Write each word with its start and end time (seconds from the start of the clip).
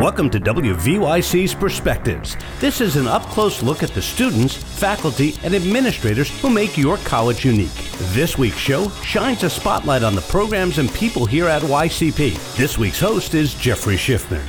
Welcome 0.00 0.28
to 0.30 0.38
WVYC's 0.38 1.54
Perspectives. 1.54 2.36
This 2.60 2.82
is 2.82 2.96
an 2.96 3.06
up 3.06 3.22
close 3.22 3.62
look 3.62 3.82
at 3.82 3.92
the 3.92 4.02
students, 4.02 4.54
faculty, 4.54 5.38
and 5.42 5.54
administrators 5.54 6.28
who 6.42 6.50
make 6.50 6.76
your 6.76 6.98
college 6.98 7.46
unique. 7.46 7.72
This 8.12 8.36
week's 8.36 8.58
show 8.58 8.90
shines 9.02 9.42
a 9.42 9.48
spotlight 9.48 10.02
on 10.02 10.14
the 10.14 10.20
programs 10.20 10.76
and 10.76 10.92
people 10.92 11.24
here 11.24 11.48
at 11.48 11.62
YCP. 11.62 12.56
This 12.58 12.76
week's 12.76 13.00
host 13.00 13.32
is 13.32 13.54
Jeffrey 13.54 13.96
Schiffman. 13.96 14.44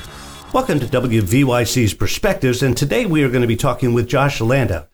Welcome 0.54 0.82
to 0.82 0.86
WVYC's 0.86 1.94
Perspectives, 1.94 2.62
and 2.62 2.76
today 2.76 3.06
we 3.06 3.24
are 3.24 3.30
going 3.30 3.42
to 3.42 3.48
be 3.48 3.56
talking 3.56 3.94
with 3.94 4.10
Josh 4.10 4.42
Landau. 4.42 4.88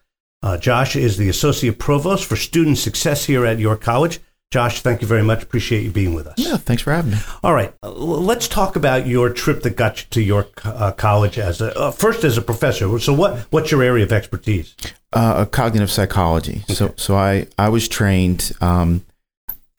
Uh, 0.44 0.60
Josh 0.60 0.96
is 0.96 1.18
the 1.18 1.30
Associate 1.30 1.80
Provost 1.80 2.26
for 2.26 2.36
Student 2.36 2.78
Success 2.78 3.26
here 3.26 3.44
at 3.44 3.58
York 3.58 3.82
College. 3.82 4.20
Josh, 4.54 4.82
thank 4.82 5.02
you 5.02 5.08
very 5.08 5.24
much. 5.24 5.42
Appreciate 5.42 5.82
you 5.82 5.90
being 5.90 6.14
with 6.14 6.28
us. 6.28 6.36
Yeah, 6.38 6.58
thanks 6.58 6.84
for 6.84 6.94
having 6.94 7.14
me. 7.14 7.18
All 7.44 7.56
right, 7.56 7.74
uh, 7.82 7.90
let's 7.90 8.48
talk 8.48 8.76
about 8.76 9.08
your 9.08 9.32
trip 9.32 9.64
that 9.64 9.76
got 9.76 10.02
you 10.02 10.08
to 10.12 10.22
York 10.22 10.64
uh, 10.64 10.92
College 10.92 11.40
as 11.40 11.60
a 11.60 11.76
uh, 11.76 11.90
first 11.90 12.24
as 12.24 12.38
a 12.38 12.42
professor. 12.44 13.00
So, 13.00 13.14
what 13.14 13.40
what's 13.50 13.72
your 13.72 13.82
area 13.82 14.04
of 14.04 14.12
expertise? 14.12 14.76
Uh, 15.12 15.46
cognitive 15.46 15.90
psychology. 15.90 16.62
Okay. 16.66 16.76
So, 16.76 16.94
so 16.98 17.16
I 17.16 17.48
I 17.58 17.70
was 17.70 17.88
trained. 17.88 18.52
Um, 18.62 19.04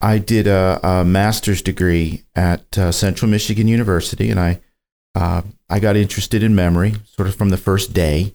I 0.01 0.17
did 0.17 0.45
a, 0.45 0.81
a, 0.83 1.05
master's 1.05 1.61
degree 1.61 2.23
at 2.35 2.77
uh, 2.77 2.91
Central 2.91 3.31
Michigan 3.31 3.69
University, 3.69 4.29
and 4.29 4.41
I 4.41 4.59
uh, 5.15 5.43
I 5.69 5.79
got 5.79 5.95
interested 5.95 6.43
in 6.43 6.53
memory 6.53 6.95
sort 7.15 7.29
of 7.29 7.35
from 7.35 7.47
the 7.47 7.55
first 7.57 7.93
day. 7.93 8.33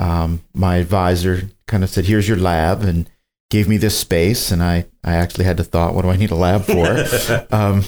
Um, 0.00 0.42
my 0.52 0.78
advisor 0.78 1.42
kind 1.68 1.84
of 1.84 1.90
said, 1.90 2.06
"Here's 2.06 2.26
your 2.26 2.38
lab," 2.38 2.82
and 2.82 3.08
gave 3.50 3.68
me 3.68 3.76
this 3.76 3.98
space, 3.98 4.50
and 4.50 4.62
I, 4.62 4.86
I 5.04 5.14
actually 5.14 5.44
had 5.44 5.56
to 5.58 5.64
thought, 5.64 5.94
what 5.94 6.02
do 6.02 6.10
I 6.10 6.16
need 6.16 6.30
a 6.30 6.36
lab 6.36 6.62
for? 6.62 7.46
um, 7.54 7.84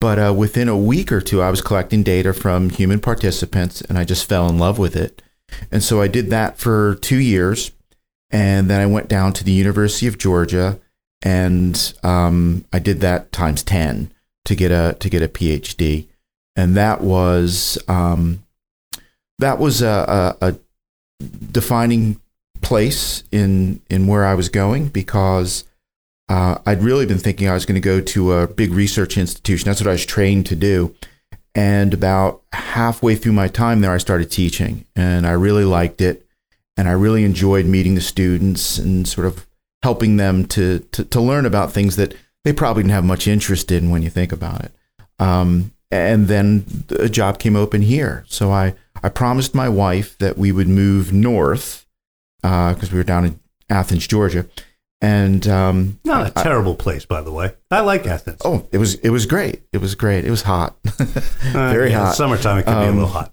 but 0.00 0.18
uh, 0.18 0.32
within 0.32 0.68
a 0.68 0.76
week 0.76 1.12
or 1.12 1.20
two, 1.20 1.42
I 1.42 1.50
was 1.50 1.60
collecting 1.60 2.02
data 2.02 2.32
from 2.32 2.70
human 2.70 3.00
participants, 3.00 3.82
and 3.82 3.98
I 3.98 4.04
just 4.04 4.28
fell 4.28 4.48
in 4.48 4.58
love 4.58 4.78
with 4.78 4.96
it. 4.96 5.22
And 5.70 5.82
so 5.82 6.00
I 6.00 6.08
did 6.08 6.30
that 6.30 6.58
for 6.58 6.94
two 6.96 7.18
years, 7.18 7.72
and 8.30 8.70
then 8.70 8.80
I 8.80 8.86
went 8.86 9.08
down 9.08 9.32
to 9.34 9.44
the 9.44 9.52
University 9.52 10.06
of 10.06 10.16
Georgia, 10.16 10.80
and 11.22 11.92
um, 12.02 12.64
I 12.72 12.78
did 12.78 13.00
that 13.00 13.32
times 13.32 13.62
ten 13.62 14.12
to 14.46 14.54
get 14.54 14.70
a 14.70 14.96
to 15.00 15.10
get 15.10 15.22
a 15.22 15.28
PhD, 15.28 16.06
and 16.56 16.76
that 16.76 17.02
was 17.02 17.76
um, 17.88 18.42
that 19.38 19.58
was 19.58 19.82
a, 19.82 20.36
a, 20.40 20.46
a 20.46 20.56
defining 21.52 22.20
place 22.60 23.24
in 23.30 23.80
in 23.90 24.06
where 24.06 24.24
I 24.24 24.34
was 24.34 24.48
going 24.48 24.88
because 24.88 25.64
uh, 26.28 26.58
I'd 26.64 26.82
really 26.82 27.06
been 27.06 27.18
thinking 27.18 27.48
I 27.48 27.54
was 27.54 27.66
going 27.66 27.80
to 27.80 27.86
go 27.86 28.00
to 28.00 28.32
a 28.32 28.46
big 28.46 28.72
research 28.72 29.18
institution. 29.18 29.66
That's 29.66 29.80
what 29.80 29.88
I 29.88 29.92
was 29.92 30.06
trained 30.06 30.46
to 30.46 30.56
do. 30.56 30.94
And 31.54 31.92
about 31.92 32.42
halfway 32.52 33.16
through 33.16 33.32
my 33.32 33.48
time 33.48 33.80
there, 33.80 33.90
I 33.90 33.98
started 33.98 34.30
teaching, 34.30 34.84
and 34.94 35.26
I 35.26 35.32
really 35.32 35.64
liked 35.64 36.00
it, 36.00 36.24
and 36.76 36.88
I 36.88 36.92
really 36.92 37.24
enjoyed 37.24 37.66
meeting 37.66 37.96
the 37.96 38.00
students 38.00 38.78
and 38.78 39.08
sort 39.08 39.26
of 39.26 39.46
helping 39.82 40.16
them 40.16 40.46
to 40.46 40.80
to, 40.92 41.04
to 41.04 41.20
learn 41.20 41.46
about 41.46 41.72
things 41.72 41.96
that 41.96 42.14
they 42.44 42.52
probably 42.52 42.84
didn't 42.84 42.94
have 42.94 43.04
much 43.04 43.26
interest 43.26 43.72
in 43.72 43.90
when 43.90 44.02
you 44.02 44.10
think 44.10 44.30
about 44.30 44.64
it. 44.64 44.72
Um, 45.18 45.72
and 45.90 46.28
then 46.28 46.84
a 46.90 47.08
job 47.08 47.40
came 47.40 47.56
open 47.56 47.82
here, 47.82 48.24
so 48.28 48.52
I 48.52 48.74
I 49.02 49.08
promised 49.08 49.54
my 49.54 49.68
wife 49.68 50.16
that 50.18 50.38
we 50.38 50.52
would 50.52 50.68
move 50.68 51.12
north 51.12 51.84
because 52.42 52.84
uh, 52.84 52.92
we 52.92 52.98
were 52.98 53.04
down 53.04 53.24
in 53.24 53.40
Athens, 53.68 54.06
Georgia, 54.06 54.46
and 55.00 55.46
um, 55.48 55.98
not 56.04 56.26
a 56.26 56.30
terrible 56.30 56.74
place, 56.74 57.04
by 57.04 57.22
the 57.22 57.32
way. 57.32 57.52
I 57.70 57.80
like 57.80 58.06
Athens. 58.06 58.40
Oh, 58.44 58.66
it 58.72 58.78
was 58.78 58.94
it 58.96 59.10
was 59.10 59.26
great. 59.26 59.62
It 59.72 59.78
was 59.78 59.94
great. 59.94 60.24
It 60.24 60.30
was 60.30 60.42
hot, 60.42 60.76
very 60.84 61.88
uh, 61.88 61.90
yeah, 61.90 62.04
hot. 62.06 62.16
Summertime 62.16 62.58
it 62.58 62.64
can 62.64 62.74
um, 62.74 62.82
be 62.82 62.86
a 62.86 62.92
little 62.92 63.04
um, 63.06 63.12
hot. 63.12 63.32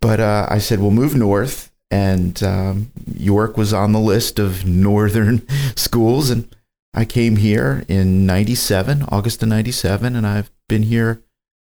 But 0.00 0.20
uh, 0.20 0.46
I 0.48 0.58
said 0.58 0.80
we'll 0.80 0.90
move 0.90 1.14
north, 1.14 1.72
and 1.90 2.42
um, 2.42 2.90
York 3.14 3.56
was 3.56 3.72
on 3.72 3.92
the 3.92 4.00
list 4.00 4.38
of 4.38 4.64
northern 4.66 5.46
schools, 5.76 6.30
and 6.30 6.54
I 6.94 7.04
came 7.04 7.36
here 7.36 7.84
in 7.88 8.24
'97, 8.26 9.04
August 9.08 9.42
of 9.42 9.48
'97, 9.48 10.16
and 10.16 10.26
I've 10.26 10.50
been 10.68 10.84
here 10.84 11.22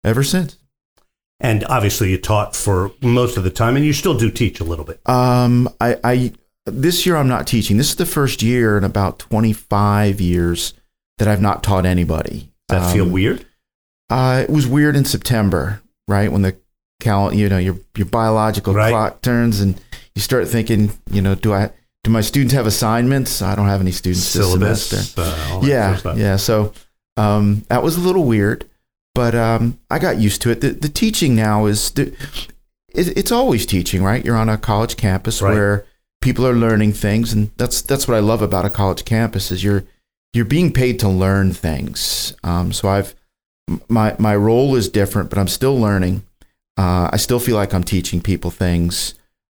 ever 0.04 0.22
since. 0.22 0.58
And 1.38 1.64
obviously, 1.64 2.10
you 2.10 2.18
taught 2.18 2.56
for 2.56 2.92
most 3.02 3.36
of 3.36 3.44
the 3.44 3.50
time, 3.50 3.76
and 3.76 3.84
you 3.84 3.92
still 3.92 4.16
do 4.16 4.30
teach 4.30 4.60
a 4.60 4.64
little 4.64 4.84
bit. 4.86 5.00
Um, 5.06 5.68
I, 5.80 5.98
I 6.02 6.32
this 6.66 7.06
year 7.06 7.16
I'm 7.16 7.28
not 7.28 7.46
teaching. 7.46 7.76
This 7.76 7.90
is 7.90 7.96
the 7.96 8.06
first 8.06 8.42
year 8.42 8.76
in 8.76 8.84
about 8.84 9.18
25 9.18 10.20
years 10.20 10.74
that 11.18 11.28
I've 11.28 11.40
not 11.40 11.62
taught 11.62 11.86
anybody. 11.86 12.52
Does 12.68 12.80
that 12.80 12.86
um, 12.88 12.92
feel 12.92 13.08
weird? 13.08 13.46
Uh, 14.10 14.44
it 14.46 14.50
was 14.50 14.66
weird 14.66 14.96
in 14.96 15.04
September, 15.04 15.80
right? 16.08 16.30
When 16.30 16.42
the 16.42 16.56
cal, 17.00 17.32
you 17.32 17.48
know, 17.48 17.58
your 17.58 17.76
your 17.96 18.06
biological 18.06 18.74
right. 18.74 18.90
clock 18.90 19.22
turns 19.22 19.60
and 19.60 19.80
you 20.14 20.22
start 20.22 20.48
thinking, 20.48 20.90
you 21.10 21.22
know, 21.22 21.34
do 21.34 21.54
I 21.54 21.70
do 22.04 22.10
my 22.10 22.20
students 22.20 22.54
have 22.54 22.66
assignments? 22.66 23.42
I 23.42 23.54
don't 23.54 23.66
have 23.66 23.80
any 23.80 23.92
students 23.92 24.24
Syllabus, 24.24 24.90
this 24.90 25.10
semester. 25.12 25.22
Uh, 25.56 25.60
yeah, 25.62 26.14
yeah. 26.14 26.36
So 26.36 26.72
um, 27.16 27.64
that 27.68 27.82
was 27.82 27.96
a 27.96 28.00
little 28.00 28.24
weird, 28.24 28.68
but 29.14 29.34
um, 29.34 29.78
I 29.90 29.98
got 29.98 30.18
used 30.18 30.42
to 30.42 30.50
it. 30.50 30.60
The, 30.60 30.70
the 30.70 30.88
teaching 30.88 31.34
now 31.34 31.66
is 31.66 31.90
the, 31.92 32.12
it, 32.94 33.16
it's 33.16 33.32
always 33.32 33.66
teaching, 33.66 34.02
right? 34.02 34.24
You're 34.24 34.36
on 34.36 34.48
a 34.48 34.58
college 34.58 34.96
campus 34.96 35.42
right. 35.42 35.54
where 35.54 35.86
people 36.20 36.46
are 36.46 36.54
learning 36.54 36.92
things, 36.92 37.32
and 37.32 37.50
that's 37.56 37.82
that's 37.82 38.08
what 38.08 38.16
I 38.16 38.20
love 38.20 38.42
about 38.42 38.64
a 38.64 38.70
college 38.70 39.04
campus 39.04 39.50
is 39.50 39.62
you're 39.62 39.84
you're 40.32 40.44
being 40.44 40.72
paid 40.72 40.98
to 41.00 41.08
learn 41.08 41.52
things. 41.52 42.34
Um, 42.42 42.72
so 42.72 42.88
I've 42.88 43.14
my 43.88 44.16
my 44.18 44.36
role 44.36 44.76
is 44.76 44.88
different, 44.88 45.30
but 45.30 45.38
I'm 45.38 45.48
still 45.48 45.78
learning. 45.78 46.24
Uh, 46.76 47.08
I 47.12 47.16
still 47.16 47.40
feel 47.40 47.56
like 47.56 47.72
I'm 47.72 47.84
teaching 47.84 48.20
people 48.20 48.50
things, 48.50 49.14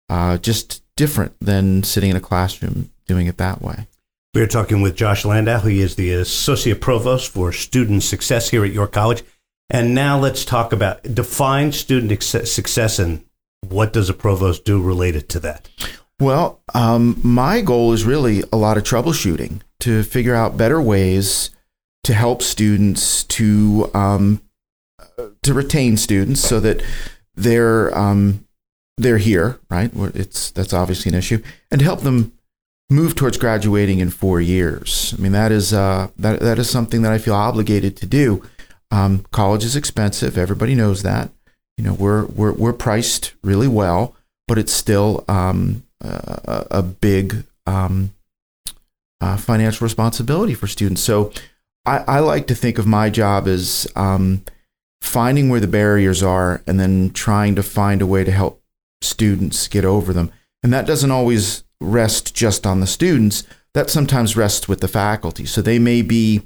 uh, 0.08 0.38
just 0.38 0.82
different 0.96 1.34
than 1.40 1.82
sitting 1.82 2.10
in 2.10 2.16
a 2.16 2.20
classroom 2.20 2.90
doing 3.06 3.26
it 3.26 3.38
that 3.38 3.60
way. 3.60 3.86
We're 4.34 4.46
talking 4.46 4.82
with 4.82 4.94
Josh 4.94 5.24
Landau. 5.24 5.60
He 5.60 5.80
is 5.80 5.96
the 5.96 6.12
Associate 6.12 6.80
Provost 6.80 7.32
for 7.32 7.50
Student 7.50 8.02
Success 8.02 8.50
here 8.50 8.64
at 8.64 8.72
York 8.72 8.92
College. 8.92 9.24
And 9.70 9.94
now 9.94 10.18
let's 10.18 10.44
talk 10.44 10.72
about 10.72 11.02
define 11.02 11.72
student 11.72 12.22
success 12.22 12.98
and 12.98 13.24
what 13.66 13.92
does 13.92 14.08
a 14.08 14.14
provost 14.14 14.64
do 14.64 14.80
related 14.80 15.28
to 15.30 15.40
that? 15.40 15.68
Well, 16.20 16.60
um, 16.74 17.20
my 17.22 17.60
goal 17.60 17.92
is 17.92 18.04
really 18.04 18.42
a 18.52 18.56
lot 18.56 18.76
of 18.76 18.82
troubleshooting 18.82 19.60
to 19.80 20.02
figure 20.02 20.34
out 20.34 20.56
better 20.56 20.82
ways 20.82 21.50
to 22.04 22.14
help 22.14 22.42
students 22.42 23.22
to 23.24 23.90
um, 23.94 24.42
to 25.42 25.54
retain 25.54 25.96
students 25.96 26.40
so 26.40 26.58
that 26.60 26.82
they're 27.36 27.96
um, 27.96 28.44
they're 28.96 29.18
here, 29.18 29.60
right? 29.70 29.90
It's 29.94 30.50
that's 30.50 30.72
obviously 30.72 31.10
an 31.10 31.14
issue, 31.14 31.40
and 31.70 31.78
to 31.78 31.84
help 31.84 32.00
them 32.00 32.32
move 32.90 33.14
towards 33.14 33.38
graduating 33.38 34.00
in 34.00 34.10
four 34.10 34.40
years. 34.40 35.14
I 35.16 35.20
mean, 35.20 35.32
that 35.32 35.52
is 35.52 35.72
uh, 35.72 36.08
that 36.18 36.40
that 36.40 36.58
is 36.58 36.68
something 36.68 37.02
that 37.02 37.12
I 37.12 37.18
feel 37.18 37.34
obligated 37.34 37.96
to 37.98 38.06
do. 38.06 38.42
Um, 38.90 39.24
college 39.30 39.64
is 39.64 39.76
expensive; 39.76 40.36
everybody 40.36 40.74
knows 40.74 41.02
that. 41.04 41.30
You 41.76 41.84
know, 41.84 41.94
we're 41.94 42.24
we're 42.26 42.52
we're 42.52 42.72
priced 42.72 43.34
really 43.44 43.68
well, 43.68 44.16
but 44.48 44.58
it's 44.58 44.72
still 44.72 45.24
um, 45.28 45.84
a, 46.00 46.66
a 46.70 46.82
big 46.82 47.44
um, 47.66 48.12
uh, 49.20 49.36
financial 49.36 49.84
responsibility 49.84 50.54
for 50.54 50.66
students. 50.66 51.02
So 51.02 51.32
I, 51.84 51.98
I, 52.06 52.18
like 52.20 52.46
to 52.48 52.54
think 52.54 52.78
of 52.78 52.86
my 52.86 53.10
job 53.10 53.48
as 53.48 53.86
um, 53.96 54.44
finding 55.00 55.48
where 55.48 55.60
the 55.60 55.66
barriers 55.66 56.22
are 56.22 56.62
and 56.66 56.78
then 56.78 57.10
trying 57.10 57.54
to 57.56 57.62
find 57.62 58.00
a 58.00 58.06
way 58.06 58.24
to 58.24 58.30
help 58.30 58.62
students 59.00 59.68
get 59.68 59.84
over 59.84 60.12
them. 60.12 60.30
And 60.62 60.72
that 60.72 60.86
doesn't 60.86 61.10
always 61.10 61.64
rest 61.80 62.34
just 62.34 62.66
on 62.66 62.80
the 62.80 62.86
students. 62.86 63.44
That 63.74 63.90
sometimes 63.90 64.36
rests 64.36 64.68
with 64.68 64.80
the 64.80 64.88
faculty. 64.88 65.46
So 65.46 65.62
they 65.62 65.78
may 65.78 66.02
be 66.02 66.42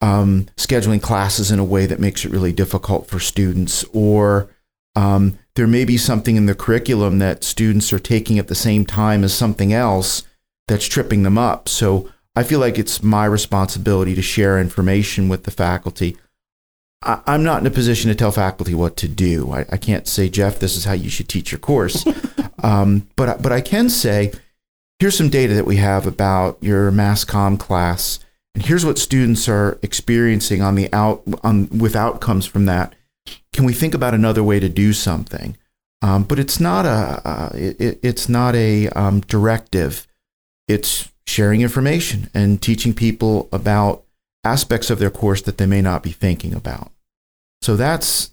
um, 0.00 0.46
scheduling 0.56 1.00
classes 1.00 1.50
in 1.50 1.58
a 1.58 1.64
way 1.64 1.86
that 1.86 2.00
makes 2.00 2.24
it 2.24 2.30
really 2.30 2.52
difficult 2.52 3.06
for 3.06 3.18
students, 3.18 3.84
or 3.92 4.50
um, 4.96 5.38
there 5.56 5.66
may 5.66 5.84
be 5.84 5.96
something 5.96 6.36
in 6.36 6.46
the 6.46 6.54
curriculum 6.54 7.18
that 7.20 7.44
students 7.44 7.92
are 7.92 7.98
taking 7.98 8.38
at 8.38 8.48
the 8.48 8.54
same 8.54 8.84
time 8.84 9.22
as 9.22 9.32
something 9.32 9.72
else 9.72 10.24
that's 10.66 10.86
tripping 10.86 11.22
them 11.22 11.38
up. 11.38 11.68
So 11.68 12.10
I 12.34 12.42
feel 12.42 12.58
like 12.58 12.78
it's 12.78 13.02
my 13.02 13.24
responsibility 13.24 14.14
to 14.14 14.22
share 14.22 14.58
information 14.58 15.28
with 15.28 15.44
the 15.44 15.50
faculty. 15.50 16.16
I, 17.02 17.20
am 17.26 17.44
not 17.44 17.60
in 17.60 17.66
a 17.66 17.70
position 17.70 18.08
to 18.08 18.14
tell 18.14 18.32
faculty 18.32 18.74
what 18.74 18.96
to 18.98 19.08
do. 19.08 19.52
I, 19.52 19.66
I, 19.70 19.76
can't 19.76 20.08
say, 20.08 20.28
Jeff, 20.28 20.58
this 20.58 20.76
is 20.76 20.86
how 20.86 20.94
you 20.94 21.10
should 21.10 21.28
teach 21.28 21.52
your 21.52 21.58
course. 21.58 22.04
um, 22.62 23.08
but, 23.14 23.42
but 23.42 23.52
I 23.52 23.60
can 23.60 23.88
say, 23.88 24.32
here's 24.98 25.16
some 25.16 25.28
data 25.28 25.54
that 25.54 25.66
we 25.66 25.76
have 25.76 26.06
about 26.06 26.58
your 26.62 26.90
mass 26.90 27.24
comm 27.24 27.60
class, 27.60 28.20
and 28.54 28.64
here's 28.64 28.86
what 28.86 28.98
students 28.98 29.48
are 29.48 29.78
experiencing 29.82 30.62
on 30.62 30.76
the 30.76 30.92
out 30.92 31.22
on 31.42 31.68
with 31.68 31.94
outcomes 31.94 32.46
from 32.46 32.64
that 32.66 32.94
can 33.54 33.64
we 33.64 33.72
think 33.72 33.94
about 33.94 34.14
another 34.14 34.42
way 34.42 34.60
to 34.60 34.68
do 34.68 34.92
something? 34.92 35.56
Um, 36.02 36.24
but 36.24 36.38
it's 36.38 36.60
not 36.60 36.84
a 36.84 37.22
uh, 37.24 37.50
it, 37.54 38.00
it's 38.02 38.28
not 38.28 38.54
a 38.54 38.88
um, 38.90 39.20
directive. 39.20 40.06
It's 40.68 41.08
sharing 41.26 41.62
information 41.62 42.28
and 42.34 42.60
teaching 42.60 42.92
people 42.92 43.48
about 43.52 44.04
aspects 44.42 44.90
of 44.90 44.98
their 44.98 45.10
course 45.10 45.40
that 45.42 45.56
they 45.56 45.66
may 45.66 45.80
not 45.80 46.02
be 46.02 46.10
thinking 46.10 46.52
about. 46.52 46.90
So 47.62 47.76
that's 47.76 48.32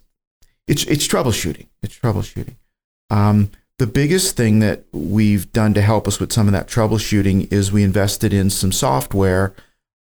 it's 0.67 0.83
it's 0.85 1.07
troubleshooting. 1.07 1.67
It's 1.83 1.97
troubleshooting. 1.97 2.55
Um, 3.09 3.51
the 3.77 3.87
biggest 3.87 4.35
thing 4.35 4.59
that 4.59 4.83
we've 4.91 5.51
done 5.53 5.73
to 5.75 5.81
help 5.81 6.07
us 6.07 6.19
with 6.19 6.33
some 6.33 6.47
of 6.47 6.53
that 6.53 6.67
troubleshooting 6.67 7.51
is 7.53 7.71
we 7.71 7.83
invested 7.83 8.33
in 8.33 8.49
some 8.49 8.71
software. 8.71 9.53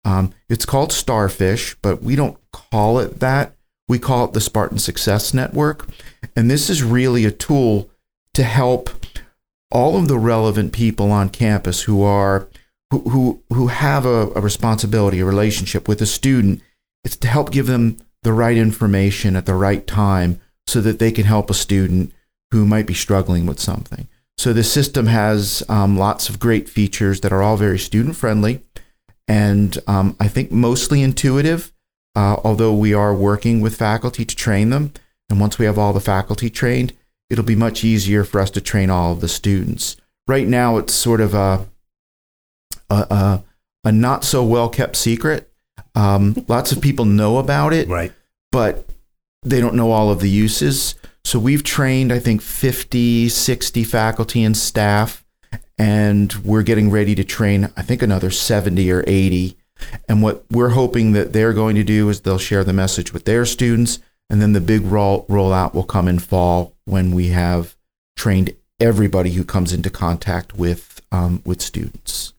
Um, 0.04 0.32
it's 0.48 0.64
called 0.64 0.92
Starfish, 0.92 1.76
but 1.82 2.02
we 2.02 2.16
don't 2.16 2.38
call 2.52 2.98
it 2.98 3.20
that. 3.20 3.57
We 3.88 3.98
call 3.98 4.26
it 4.26 4.32
the 4.32 4.40
Spartan 4.40 4.78
Success 4.78 5.34
Network. 5.34 5.88
And 6.36 6.50
this 6.50 6.70
is 6.70 6.82
really 6.82 7.24
a 7.24 7.30
tool 7.30 7.90
to 8.34 8.44
help 8.44 8.90
all 9.70 9.96
of 9.96 10.08
the 10.08 10.18
relevant 10.18 10.72
people 10.72 11.10
on 11.10 11.30
campus 11.30 11.82
who 11.82 12.02
are 12.02 12.48
who 12.90 13.00
who, 13.10 13.42
who 13.52 13.66
have 13.68 14.06
a, 14.06 14.30
a 14.34 14.40
responsibility, 14.40 15.20
a 15.20 15.24
relationship 15.24 15.88
with 15.88 16.00
a 16.00 16.06
student. 16.06 16.62
It's 17.04 17.16
to 17.16 17.28
help 17.28 17.50
give 17.50 17.66
them 17.66 17.96
the 18.22 18.32
right 18.32 18.56
information 18.56 19.36
at 19.36 19.46
the 19.46 19.54
right 19.54 19.86
time 19.86 20.40
so 20.66 20.80
that 20.80 20.98
they 20.98 21.10
can 21.10 21.24
help 21.24 21.50
a 21.50 21.54
student 21.54 22.12
who 22.50 22.66
might 22.66 22.86
be 22.86 22.94
struggling 22.94 23.46
with 23.46 23.58
something. 23.58 24.08
So 24.36 24.52
the 24.52 24.64
system 24.64 25.06
has 25.06 25.62
um, 25.68 25.98
lots 25.98 26.28
of 26.28 26.38
great 26.38 26.68
features 26.68 27.20
that 27.20 27.32
are 27.32 27.42
all 27.42 27.56
very 27.56 27.78
student 27.78 28.16
friendly 28.16 28.62
and 29.28 29.78
um, 29.86 30.16
I 30.18 30.26
think 30.26 30.50
mostly 30.50 31.02
intuitive, 31.02 31.70
uh, 32.18 32.36
although 32.42 32.74
we 32.74 32.92
are 32.92 33.14
working 33.14 33.60
with 33.60 33.76
faculty 33.76 34.24
to 34.24 34.34
train 34.34 34.70
them. 34.70 34.92
And 35.30 35.38
once 35.40 35.58
we 35.58 35.66
have 35.66 35.78
all 35.78 35.92
the 35.92 36.00
faculty 36.00 36.50
trained, 36.50 36.92
it'll 37.30 37.44
be 37.44 37.54
much 37.54 37.84
easier 37.84 38.24
for 38.24 38.40
us 38.40 38.50
to 38.52 38.60
train 38.60 38.90
all 38.90 39.12
of 39.12 39.20
the 39.20 39.28
students. 39.28 39.96
Right 40.26 40.48
now, 40.48 40.78
it's 40.78 40.92
sort 40.94 41.20
of 41.20 41.32
a, 41.34 41.68
a, 42.90 42.94
a, 42.94 43.44
a 43.84 43.92
not 43.92 44.24
so 44.24 44.42
well 44.44 44.68
kept 44.68 44.96
secret. 44.96 45.48
Um, 45.94 46.44
lots 46.48 46.72
of 46.72 46.80
people 46.80 47.04
know 47.04 47.38
about 47.38 47.72
it, 47.72 47.88
Right. 47.88 48.12
but 48.50 48.88
they 49.42 49.60
don't 49.60 49.74
know 49.76 49.92
all 49.92 50.10
of 50.10 50.20
the 50.20 50.30
uses. 50.30 50.94
So 51.24 51.38
we've 51.38 51.62
trained, 51.62 52.12
I 52.12 52.18
think, 52.18 52.40
50, 52.42 53.28
60 53.28 53.84
faculty 53.84 54.42
and 54.42 54.56
staff, 54.56 55.24
and 55.78 56.32
we're 56.44 56.62
getting 56.64 56.90
ready 56.90 57.14
to 57.14 57.22
train, 57.24 57.70
I 57.76 57.82
think, 57.82 58.02
another 58.02 58.30
70 58.30 58.90
or 58.90 59.04
80. 59.06 59.56
And 60.08 60.22
what 60.22 60.44
we're 60.50 60.70
hoping 60.70 61.12
that 61.12 61.32
they're 61.32 61.52
going 61.52 61.76
to 61.76 61.84
do 61.84 62.08
is 62.08 62.20
they'll 62.20 62.38
share 62.38 62.64
the 62.64 62.72
message 62.72 63.12
with 63.12 63.24
their 63.24 63.44
students, 63.46 63.98
and 64.30 64.40
then 64.42 64.52
the 64.52 64.60
big 64.60 64.82
roll 64.82 65.24
rollout 65.26 65.74
will 65.74 65.84
come 65.84 66.08
in 66.08 66.18
fall 66.18 66.74
when 66.84 67.12
we 67.14 67.28
have 67.28 67.76
trained 68.16 68.54
everybody 68.80 69.30
who 69.32 69.44
comes 69.44 69.72
into 69.72 69.90
contact 69.90 70.54
with 70.54 71.00
um, 71.12 71.42
with 71.44 71.60
students. 71.62 72.34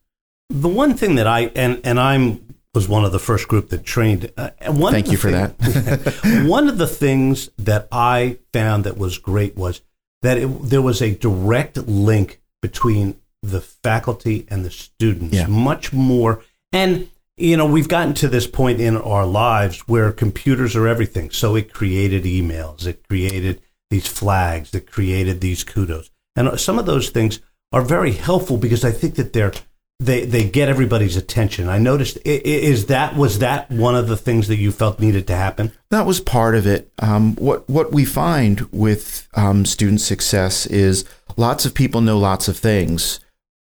The 0.49 0.67
one 0.69 0.95
thing 0.95 1.15
that 1.15 1.27
I 1.27 1.43
and 1.55 1.79
and 1.83 1.99
I'm 1.99 2.55
was 2.73 2.87
one 2.87 3.03
of 3.03 3.11
the 3.11 3.19
first 3.19 3.47
group 3.47 3.69
that 3.69 3.83
trained. 3.83 4.31
Uh, 4.37 4.51
one 4.67 4.93
Thank 4.93 5.11
you 5.11 5.17
for 5.17 5.31
thing- 5.31 6.47
one 6.47 6.67
of 6.67 6.77
the 6.77 6.87
things 6.87 7.49
that 7.57 7.87
I 7.91 8.37
found 8.53 8.83
that 8.83 8.97
was 8.97 9.17
great 9.17 9.55
was 9.55 9.81
that 10.21 10.37
it, 10.37 10.47
there 10.69 10.81
was 10.81 11.01
a 11.01 11.15
direct 11.15 11.77
link 11.77 12.41
between 12.61 13.15
the 13.41 13.61
faculty 13.61 14.45
and 14.49 14.65
the 14.65 14.69
students, 14.71 15.33
Yeah. 15.35 15.47
much 15.47 15.93
more. 15.93 16.43
And 16.73 17.09
you 17.39 17.55
know, 17.55 17.65
we've 17.65 17.87
gotten 17.87 18.13
to 18.15 18.27
this 18.27 18.47
point 18.47 18.81
in 18.81 18.97
our 18.97 19.25
lives 19.25 19.79
where 19.87 20.11
computers 20.11 20.75
are 20.75 20.87
everything. 20.87 21.31
So 21.31 21.55
it 21.55 21.73
created 21.73 22.23
emails, 22.25 22.85
it 22.85 23.07
created 23.07 23.61
these 23.89 24.07
flags, 24.07 24.75
it 24.75 24.91
created 24.91 25.41
these 25.41 25.63
kudos, 25.63 26.11
and 26.35 26.59
some 26.59 26.77
of 26.77 26.85
those 26.85 27.09
things 27.09 27.39
are 27.71 27.81
very 27.81 28.11
helpful 28.11 28.57
because 28.57 28.83
I 28.83 28.91
think 28.91 29.15
that 29.15 29.33
they're 29.33 29.53
they 29.99 30.25
they 30.25 30.47
get 30.47 30.69
everybody's 30.69 31.17
attention. 31.17 31.67
I 31.67 31.77
noticed 31.77 32.17
is 32.25 32.85
that 32.87 33.15
was 33.15 33.39
that 33.39 33.69
one 33.71 33.95
of 33.95 34.07
the 34.07 34.17
things 34.17 34.47
that 34.47 34.57
you 34.57 34.71
felt 34.71 34.99
needed 34.99 35.27
to 35.27 35.35
happen. 35.35 35.71
That 35.91 36.05
was 36.05 36.21
part 36.21 36.55
of 36.55 36.65
it. 36.67 36.91
Um, 36.99 37.35
what 37.35 37.69
what 37.69 37.91
we 37.91 38.05
find 38.05 38.61
with 38.71 39.27
um, 39.33 39.65
student 39.65 40.01
success 40.01 40.65
is 40.65 41.05
lots 41.37 41.65
of 41.65 41.73
people 41.73 42.01
know 42.01 42.17
lots 42.17 42.47
of 42.47 42.57
things, 42.57 43.19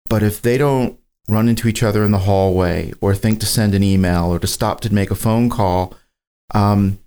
but 0.09 0.23
if 0.23 0.43
they 0.43 0.59
don't 0.59 0.99
run 1.29 1.49
into 1.49 1.69
each 1.69 1.83
other 1.83 2.05
in 2.05 2.13
the 2.13 2.21
hallway 2.21 2.93
or 3.01 3.15
think 3.15 3.41
to 3.41 3.47
send 3.47 3.75
an 3.75 3.83
email 3.83 4.33
or 4.33 4.39
to 4.39 4.47
stop 4.47 4.81
to 4.81 4.95
make 4.95 5.11
a 5.11 5.17
phone 5.17 5.49
call, 5.51 5.95
um, 6.55 6.99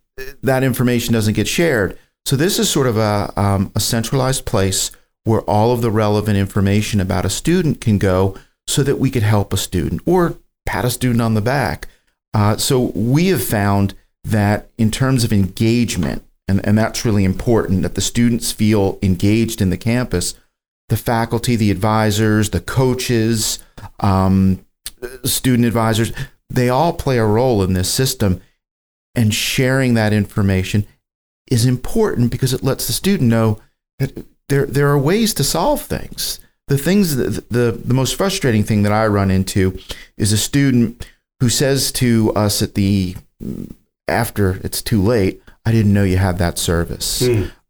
that 0.42 0.63
information 0.63 1.13
doesn't 1.13 1.36
get 1.36 1.48
shared. 1.48 1.98
So 2.25 2.36
this 2.36 2.60
is 2.60 2.69
sort 2.69 2.88
of 2.88 2.98
a 2.98 3.33
um, 3.38 3.71
a 3.75 3.80
centralized 3.80 4.45
place 4.45 4.92
where 5.24 5.42
all 5.42 5.71
of 5.71 5.81
the 5.81 5.92
relevant 5.92 6.38
information 6.38 7.00
about 7.00 7.25
a 7.25 7.30
student 7.30 7.81
can 7.81 7.98
go, 7.98 8.36
so 8.68 8.83
that 8.83 9.00
we 9.00 9.10
could 9.10 9.24
help 9.24 9.51
a 9.51 9.57
student 9.57 10.01
or 10.06 10.36
pat 10.66 10.86
a 10.86 10.89
student 10.89 11.21
on 11.21 11.33
the 11.33 11.42
back. 11.42 11.88
Uh, 12.33 12.56
so 12.57 12.92
we 12.94 13.27
have 13.27 13.44
found 13.44 13.95
that 14.24 14.69
in 14.77 14.92
terms 14.92 15.24
of 15.24 15.33
engagement, 15.33 16.24
and, 16.48 16.63
and 16.68 16.77
that's 16.77 17.04
really 17.04 17.24
important, 17.24 17.81
that 17.81 17.95
the 17.95 18.01
students 18.01 18.51
feel 18.51 19.00
engaged 19.01 19.62
in 19.62 19.71
the 19.71 19.77
campus, 19.77 20.36
the 20.89 20.98
faculty, 20.98 21.56
the 21.56 21.71
advisors, 21.71 22.51
the 22.51 22.62
coaches, 22.62 23.57
um, 24.00 24.66
student 25.24 25.66
advisors, 25.66 26.12
they 26.50 26.69
all 26.69 26.94
play 26.94 27.18
a 27.18 27.25
role 27.25 27.63
in 27.63 27.74
this 27.74 27.92
system. 27.92 28.42
And 29.16 29.34
sharing 29.34 29.96
that 29.96 30.13
information 30.13 30.86
is 31.50 31.66
important 31.66 32.31
because 32.31 32.54
it 32.54 32.63
lets 32.63 32.88
the 32.88 32.94
student 32.94 33.30
know 33.30 33.60
that 33.98 34.25
there, 34.50 34.66
there 34.66 34.88
are 34.90 34.98
ways 35.00 35.34
to 35.36 35.44
solve 35.44 35.81
things. 35.81 36.40
The 36.68 36.78
things 36.78 37.16
that, 37.16 37.50
the, 37.50 37.72
the 37.72 37.94
most 37.94 38.16
frustrating 38.16 38.63
thing 38.63 38.84
that 38.84 38.92
I 38.92 39.07
run 39.07 39.31
into 39.31 39.80
is 40.18 40.31
a 40.31 40.38
student 40.38 41.07
who 41.40 41.50
says 41.50 41.92
to 41.94 42.31
us 42.36 42.62
at 42.62 42.75
the 42.75 43.16
after 44.07 44.60
it's 44.63 44.81
too 44.81 45.02
late, 45.02 45.42
I 45.66 45.72
didn't 45.72 45.94
know 45.94 46.04
you 46.04 46.18
had 46.18 46.38
that 46.38 46.57
service. 46.57 47.22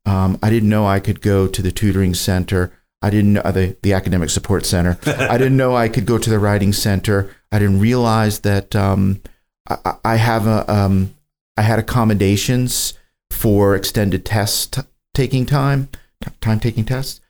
Um, 0.06 0.40
I 0.42 0.50
didn't 0.50 0.70
know 0.70 0.86
I 0.86 1.00
could 1.00 1.22
go 1.22 1.48
to 1.48 1.62
the 1.62 1.72
tutoring 1.72 2.14
center. 2.14 2.72
I 3.02 3.10
didn't 3.10 3.34
know 3.34 3.42
the, 3.44 3.78
the 3.82 3.94
academic 3.94 4.30
support 4.30 4.66
center. 4.66 4.98
I 5.06 5.38
didn't 5.38 5.58
know 5.58 5.76
I 5.76 5.88
could 5.88 6.06
go 6.06 6.18
to 6.18 6.30
the 6.30 6.40
writing 6.40 6.74
center. 6.74 7.34
I 7.52 7.60
didn't 7.60 7.80
realize 7.80 8.40
that 8.40 8.76
um, 8.76 9.22
I, 9.70 9.96
I 10.04 10.16
have 10.18 10.48
a 10.48 10.72
um, 10.72 11.16
I 11.56 11.62
had 11.62 11.80
accommodations 11.80 12.94
for 13.32 13.76
extended 13.76 14.26
test 14.26 14.74
t- 14.74 14.82
taking 15.14 15.46
time, 15.46 15.90
t- 16.24 16.32
time 16.42 16.60
taking 16.60 16.86
tests. 16.86 17.22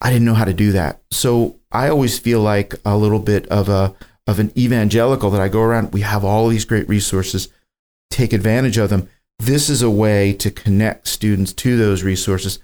I 0.00 0.10
didn't 0.10 0.26
know 0.26 0.34
how 0.34 0.44
to 0.44 0.52
do 0.52 0.72
that. 0.72 1.00
So 1.10 1.56
I 1.72 1.88
always 1.88 2.18
feel 2.18 2.40
like 2.40 2.74
a 2.84 2.96
little 2.96 3.18
bit 3.18 3.46
of 3.48 3.68
a 3.68 3.94
of 4.26 4.38
an 4.38 4.52
evangelical 4.58 5.30
that 5.30 5.40
I 5.40 5.48
go 5.48 5.60
around. 5.60 5.92
We 5.92 6.00
have 6.02 6.24
all 6.24 6.48
these 6.48 6.64
great 6.64 6.88
resources. 6.88 7.48
Take 8.10 8.32
advantage 8.32 8.76
of 8.76 8.90
them. 8.90 9.08
This 9.38 9.68
is 9.68 9.82
a 9.82 9.90
way 9.90 10.32
to 10.34 10.50
connect 10.50 11.08
students 11.08 11.52
to 11.54 11.76
those 11.76 12.02
resources, 12.02 12.58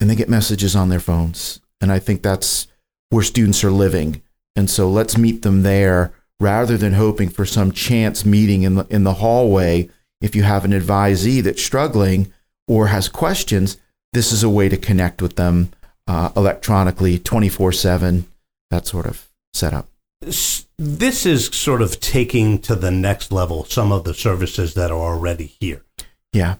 and 0.00 0.08
they 0.08 0.16
get 0.16 0.28
messages 0.28 0.74
on 0.74 0.88
their 0.88 1.00
phones. 1.00 1.60
And 1.80 1.92
I 1.92 1.98
think 1.98 2.22
that's 2.22 2.66
where 3.10 3.22
students 3.22 3.62
are 3.64 3.70
living. 3.70 4.22
And 4.56 4.70
so 4.70 4.88
let's 4.88 5.18
meet 5.18 5.42
them 5.42 5.62
there 5.62 6.12
rather 6.40 6.76
than 6.76 6.94
hoping 6.94 7.28
for 7.28 7.44
some 7.44 7.72
chance 7.72 8.24
meeting 8.24 8.62
in 8.62 8.74
the 8.74 8.86
in 8.88 9.04
the 9.04 9.14
hallway. 9.14 9.88
If 10.20 10.34
you 10.34 10.42
have 10.44 10.64
an 10.64 10.72
advisee 10.72 11.42
that's 11.42 11.62
struggling 11.62 12.32
or 12.66 12.86
has 12.86 13.08
questions, 13.08 13.76
this 14.12 14.32
is 14.32 14.42
a 14.42 14.48
way 14.48 14.68
to 14.68 14.76
connect 14.76 15.20
with 15.20 15.36
them 15.36 15.70
uh, 16.06 16.30
electronically, 16.36 17.18
twenty 17.18 17.48
four 17.48 17.72
seven. 17.72 18.26
That 18.70 18.86
sort 18.86 19.06
of 19.06 19.28
setup. 19.52 19.88
This 20.20 21.26
is 21.26 21.46
sort 21.46 21.82
of 21.82 22.00
taking 22.00 22.58
to 22.60 22.74
the 22.74 22.90
next 22.90 23.30
level 23.30 23.64
some 23.64 23.92
of 23.92 24.04
the 24.04 24.14
services 24.14 24.74
that 24.74 24.90
are 24.90 24.98
already 24.98 25.54
here. 25.60 25.84
Yeah. 26.32 26.56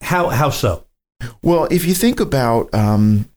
How 0.00 0.28
how 0.28 0.50
so? 0.50 0.84
Well, 1.42 1.68
if 1.70 1.84
you 1.84 1.94
think 1.94 2.20
about, 2.20 2.72
um, 2.74 3.28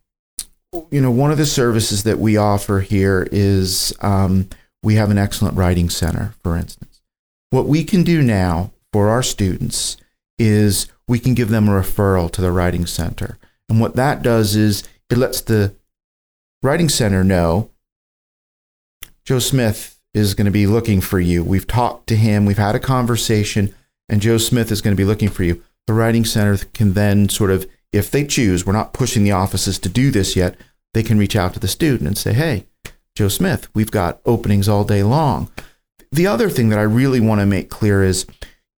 you 0.92 1.02
know, 1.02 1.12
one 1.12 1.32
of 1.32 1.38
the 1.38 1.46
services 1.46 2.04
that 2.04 2.20
we 2.20 2.38
offer 2.38 2.80
here 2.80 3.28
is 3.32 3.94
um, 4.02 4.50
we 4.84 4.96
have 4.96 5.12
an 5.12 5.18
excellent 5.18 5.58
writing 5.58 5.90
center, 5.90 6.34
for 6.44 6.56
instance. 6.56 7.02
What 7.50 7.68
we 7.68 7.84
can 7.84 8.04
do 8.04 8.22
now 8.22 8.72
for 8.92 9.10
our 9.10 9.24
students 9.24 9.98
is 10.38 10.88
we 11.08 11.20
can 11.20 11.34
give 11.34 11.50
them 11.50 11.68
a 11.68 11.72
referral 11.72 12.32
to 12.32 12.42
the 12.42 12.52
writing 12.52 12.86
center. 12.86 13.38
And 13.70 13.80
what 13.80 13.96
that 13.96 14.22
does 14.22 14.56
is 14.56 14.84
it 15.10 15.18
lets 15.18 15.42
the 15.42 15.76
writing 16.62 16.90
center 16.90 17.24
know 17.24 17.70
Joe 19.24 19.40
Smith 19.40 20.00
is 20.14 20.34
going 20.34 20.46
to 20.46 20.52
be 20.52 20.68
looking 20.68 21.02
for 21.02 21.20
you. 21.20 21.44
We've 21.44 21.68
talked 21.68 22.08
to 22.08 22.16
him, 22.16 22.46
we've 22.46 22.58
had 22.58 22.76
a 22.76 22.80
conversation, 22.80 23.74
and 24.08 24.22
Joe 24.22 24.38
Smith 24.38 24.72
is 24.72 24.82
going 24.82 24.96
to 24.96 25.02
be 25.02 25.06
looking 25.06 25.30
for 25.30 25.44
you. 25.44 25.64
The 25.88 25.94
writing 25.94 26.26
center 26.26 26.58
can 26.74 26.94
then 26.94 27.30
sort 27.30 27.52
of, 27.52 27.68
if 27.96 28.12
they 28.12 28.26
choose, 28.26 28.66
we're 28.66 28.74
not 28.74 28.94
pushing 28.94 29.24
the 29.24 29.32
offices 29.32 29.80
to 29.80 29.90
do 29.90 30.12
this 30.12 30.36
yet, 30.36 30.56
they 30.94 31.02
can 31.02 31.18
reach 31.18 31.36
out 31.36 31.54
to 31.54 31.60
the 31.60 31.68
student 31.68 32.08
and 32.08 32.18
say, 32.18 32.34
hey, 32.34 32.68
Joe 33.16 33.30
Smith, 33.30 33.70
we've 33.74 33.92
got 33.92 34.20
openings 34.26 34.68
all 34.68 34.84
day 34.84 35.02
long. 35.02 35.50
The 36.12 36.28
other 36.28 36.50
thing 36.50 36.70
that 36.70 36.80
I 36.80 36.84
really 36.84 37.22
want 37.22 37.40
to 37.40 37.46
make 37.46 37.70
clear 37.70 38.04
is 38.04 38.26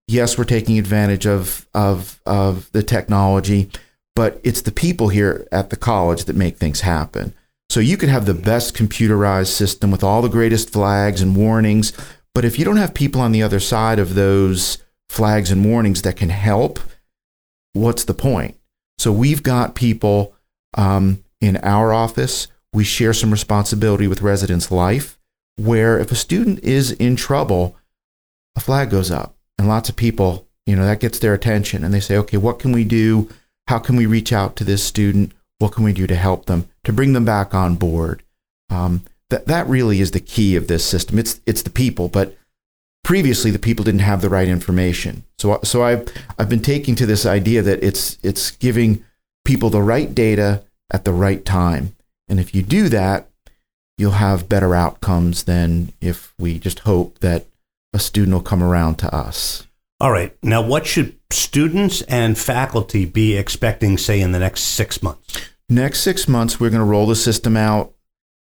yes, 0.08 0.38
we're 0.38 0.44
taking 0.44 0.78
advantage 0.78 1.26
of, 1.26 1.68
of, 1.74 2.22
of 2.26 2.72
the 2.72 2.84
technology, 2.84 3.70
but 4.16 4.40
it's 4.44 4.62
the 4.62 4.72
people 4.72 5.10
here 5.10 5.48
at 5.52 5.70
the 5.72 5.76
college 5.76 6.26
that 6.26 6.36
make 6.36 6.58
things 6.58 6.82
happen. 6.82 7.34
So 7.70 7.80
you 7.80 7.98
could 7.98 8.10
have 8.10 8.26
the 8.26 8.34
best 8.34 8.76
computerized 8.76 9.48
system 9.48 9.92
with 9.92 10.04
all 10.04 10.22
the 10.22 10.30
greatest 10.30 10.72
flags 10.72 11.22
and 11.22 11.36
warnings, 11.36 11.92
but 12.34 12.46
if 12.46 12.58
you 12.58 12.66
don't 12.66 12.78
have 12.78 12.94
people 12.94 13.20
on 13.20 13.32
the 13.32 13.44
other 13.44 13.60
side 13.60 14.00
of 14.00 14.14
those 14.14 14.78
flags 15.10 15.52
and 15.52 15.66
warnings 15.66 16.04
that 16.04 16.18
can 16.18 16.30
help, 16.30 16.80
what's 17.74 18.04
the 18.04 18.14
point? 18.14 18.57
So 18.98 19.12
we've 19.12 19.44
got 19.44 19.76
people 19.76 20.34
um, 20.76 21.24
in 21.40 21.58
our 21.58 21.94
office. 21.94 22.48
We 22.74 22.84
share 22.84 23.14
some 23.14 23.32
responsibility 23.32 24.08
with 24.08 24.22
residence 24.22 24.72
life, 24.72 25.18
where 25.56 26.00
if 26.00 26.12
a 26.12 26.16
student 26.16 26.60
is 26.60 26.92
in 26.92 27.16
trouble, 27.16 27.78
a 28.56 28.60
flag 28.60 28.90
goes 28.90 29.12
up, 29.12 29.36
and 29.58 29.68
lots 29.68 29.90
of 29.90 29.96
people, 29.96 30.48
you 30.66 30.76
know, 30.76 30.86
that 30.86 31.00
gets 31.00 31.20
their 31.20 31.34
attention, 31.34 31.84
and 31.84 31.94
they 31.94 32.00
say, 32.00 32.18
okay, 32.18 32.38
what 32.38 32.60
can 32.60 32.72
we 32.72 32.84
do? 32.84 33.30
How 33.68 33.80
can 33.80 33.96
we 33.96 34.06
reach 34.06 34.32
out 34.32 34.56
to 34.58 34.64
this 34.64 34.84
student? 34.84 35.32
What 35.60 35.72
can 35.72 35.84
we 35.84 35.94
do 35.94 36.08
to 36.08 36.16
help 36.16 36.46
them 36.46 36.68
to 36.84 36.94
bring 36.94 37.14
them 37.14 37.26
back 37.26 37.54
on 37.54 37.76
board? 37.76 38.24
Um, 38.70 39.04
that 39.30 39.48
that 39.48 39.68
really 39.68 40.00
is 40.00 40.12
the 40.12 40.20
key 40.20 40.56
of 40.56 40.68
this 40.68 40.86
system. 40.86 41.20
It's 41.20 41.42
it's 41.46 41.64
the 41.64 41.70
people, 41.70 42.08
but 42.08 42.37
previously 43.08 43.52
the 43.52 43.58
people 43.58 43.86
didn't 43.86 44.02
have 44.02 44.20
the 44.20 44.28
right 44.28 44.50
information. 44.50 45.24
So 45.40 45.62
so 45.64 45.82
I've 45.82 46.10
I've 46.38 46.50
been 46.50 46.62
taking 46.62 46.94
to 46.96 47.06
this 47.06 47.26
idea 47.26 47.62
that 47.62 47.82
it's 47.82 48.18
it's 48.22 48.52
giving 48.52 49.02
people 49.46 49.70
the 49.70 49.82
right 49.82 50.14
data 50.14 50.66
at 50.92 51.06
the 51.06 51.14
right 51.14 51.46
time. 51.46 51.96
And 52.28 52.38
if 52.38 52.54
you 52.54 52.62
do 52.62 52.90
that, 52.90 53.30
you'll 53.98 54.12
have 54.12 54.50
better 54.50 54.76
outcomes 54.76 55.44
than 55.44 55.94
if 56.02 56.34
we 56.38 56.60
just 56.60 56.80
hope 56.80 57.20
that 57.20 57.46
a 57.94 58.00
student 58.00 58.34
will 58.34 58.42
come 58.42 58.62
around 58.62 58.96
to 58.96 59.16
us. 59.16 59.66
All 60.02 60.12
right. 60.12 60.36
Now, 60.44 60.62
what 60.62 60.86
should 60.86 61.16
students 61.32 62.02
and 62.04 62.38
faculty 62.38 63.06
be 63.06 63.38
expecting, 63.38 63.98
say, 63.98 64.20
in 64.20 64.34
the 64.34 64.40
next 64.40 64.64
six 64.64 65.02
months? 65.02 65.50
Next 65.70 66.02
six 66.02 66.28
months, 66.28 66.60
we're 66.60 66.70
going 66.70 66.82
to 66.82 66.86
roll 66.86 67.08
the 67.08 67.16
system 67.16 67.56
out 67.56 67.94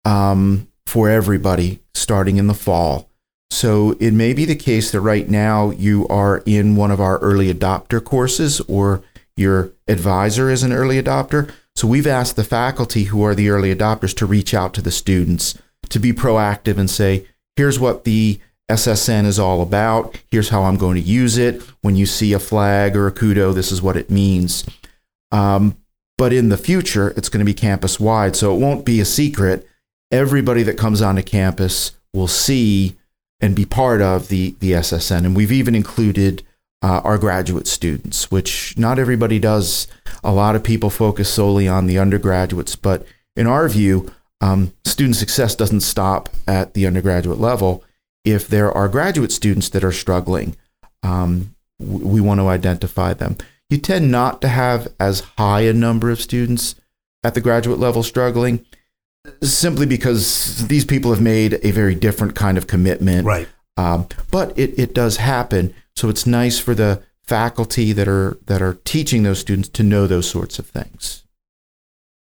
um, 0.04 0.68
for 0.86 1.08
everybody 1.08 1.80
starting 1.94 2.36
in 2.36 2.46
the 2.46 2.54
fall. 2.54 3.09
So 3.50 3.92
it 4.00 4.12
may 4.12 4.32
be 4.32 4.44
the 4.44 4.56
case 4.56 4.90
that 4.92 5.00
right 5.00 5.28
now 5.28 5.70
you 5.70 6.06
are 6.08 6.42
in 6.46 6.76
one 6.76 6.90
of 6.90 7.00
our 7.00 7.18
early 7.18 7.52
adopter 7.52 8.02
courses 8.02 8.60
or 8.62 9.02
your 9.36 9.72
advisor 9.88 10.50
is 10.50 10.62
an 10.62 10.72
early 10.72 11.02
adopter. 11.02 11.50
So 11.74 11.88
we've 11.88 12.06
asked 12.06 12.36
the 12.36 12.44
faculty 12.44 13.04
who 13.04 13.24
are 13.24 13.34
the 13.34 13.48
early 13.48 13.74
adopters 13.74 14.14
to 14.16 14.26
reach 14.26 14.54
out 14.54 14.74
to 14.74 14.82
the 14.82 14.90
students 14.90 15.58
to 15.88 15.98
be 15.98 16.12
proactive 16.12 16.78
and 16.78 16.88
say, 16.88 17.26
here's 17.56 17.78
what 17.78 18.04
the 18.04 18.40
SSN 18.70 19.24
is 19.24 19.38
all 19.38 19.62
about. 19.62 20.18
Here's 20.30 20.50
how 20.50 20.62
I'm 20.62 20.76
going 20.76 20.94
to 20.94 21.00
use 21.00 21.36
it. 21.36 21.62
When 21.80 21.96
you 21.96 22.06
see 22.06 22.32
a 22.32 22.38
flag 22.38 22.96
or 22.96 23.06
a 23.06 23.12
kudo, 23.12 23.52
this 23.54 23.72
is 23.72 23.82
what 23.82 23.96
it 23.96 24.10
means. 24.10 24.64
Um, 25.32 25.76
but 26.16 26.32
in 26.32 26.50
the 26.50 26.56
future, 26.56 27.14
it's 27.16 27.28
going 27.28 27.40
to 27.40 27.50
be 27.50 27.54
campus 27.54 27.98
wide. 27.98 28.36
So 28.36 28.54
it 28.54 28.60
won't 28.60 28.84
be 28.84 29.00
a 29.00 29.04
secret. 29.04 29.66
Everybody 30.12 30.62
that 30.64 30.78
comes 30.78 31.02
onto 31.02 31.22
campus 31.22 31.92
will 32.12 32.28
see 32.28 32.96
and 33.40 33.56
be 33.56 33.64
part 33.64 34.02
of 34.02 34.28
the, 34.28 34.54
the 34.60 34.72
SSN. 34.72 35.24
And 35.24 35.36
we've 35.36 35.52
even 35.52 35.74
included 35.74 36.42
uh, 36.82 37.00
our 37.04 37.18
graduate 37.18 37.66
students, 37.66 38.30
which 38.30 38.76
not 38.76 38.98
everybody 38.98 39.38
does. 39.38 39.86
A 40.24 40.32
lot 40.32 40.56
of 40.56 40.62
people 40.62 40.90
focus 40.90 41.32
solely 41.32 41.68
on 41.68 41.86
the 41.86 41.98
undergraduates, 41.98 42.76
but 42.76 43.06
in 43.36 43.46
our 43.46 43.68
view, 43.68 44.12
um, 44.40 44.72
student 44.84 45.16
success 45.16 45.54
doesn't 45.54 45.82
stop 45.82 46.30
at 46.46 46.74
the 46.74 46.86
undergraduate 46.86 47.38
level. 47.38 47.84
If 48.24 48.48
there 48.48 48.72
are 48.72 48.88
graduate 48.88 49.32
students 49.32 49.68
that 49.70 49.84
are 49.84 49.92
struggling, 49.92 50.56
um, 51.02 51.54
we 51.78 52.20
want 52.20 52.40
to 52.40 52.48
identify 52.48 53.14
them. 53.14 53.36
You 53.68 53.78
tend 53.78 54.10
not 54.10 54.40
to 54.42 54.48
have 54.48 54.88
as 54.98 55.20
high 55.38 55.62
a 55.62 55.72
number 55.72 56.10
of 56.10 56.20
students 56.20 56.74
at 57.22 57.34
the 57.34 57.40
graduate 57.40 57.78
level 57.78 58.02
struggling 58.02 58.64
simply 59.42 59.86
because 59.86 60.66
these 60.68 60.84
people 60.84 61.10
have 61.10 61.22
made 61.22 61.58
a 61.62 61.70
very 61.70 61.94
different 61.94 62.34
kind 62.34 62.56
of 62.58 62.66
commitment. 62.66 63.26
Right. 63.26 63.48
Um, 63.76 64.08
but 64.30 64.58
it, 64.58 64.78
it 64.78 64.94
does 64.94 65.18
happen. 65.18 65.74
So 65.94 66.08
it's 66.08 66.26
nice 66.26 66.58
for 66.58 66.74
the 66.74 67.02
faculty 67.24 67.92
that 67.92 68.08
are 68.08 68.38
that 68.46 68.60
are 68.60 68.74
teaching 68.84 69.22
those 69.22 69.38
students 69.38 69.68
to 69.68 69.82
know 69.82 70.06
those 70.06 70.28
sorts 70.28 70.58
of 70.58 70.66
things. 70.66 71.24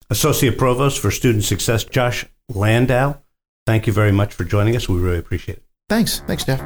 Associate 0.09 0.57
Provost 0.57 0.99
for 0.99 1.11
Student 1.11 1.43
Success, 1.43 1.83
Josh 1.83 2.25
Landau, 2.49 3.17
thank 3.65 3.87
you 3.87 3.93
very 3.93 4.11
much 4.11 4.33
for 4.33 4.43
joining 4.43 4.75
us. 4.75 4.87
We 4.87 4.99
really 4.99 5.17
appreciate 5.17 5.57
it. 5.57 5.63
Thanks. 5.89 6.19
Thanks, 6.21 6.43
Jeff. 6.43 6.59